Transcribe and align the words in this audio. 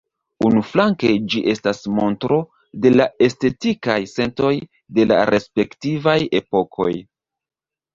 Unuflanke 0.47 1.11
ĝi 1.33 1.41
estas 1.53 1.81
montro 1.99 2.41
de 2.87 2.93
la 2.97 3.09
estetikaj 3.29 4.01
sentoj 4.17 4.53
de 4.99 5.09
la 5.15 5.23
respektivaj 5.35 6.21
epokoj. 6.45 6.95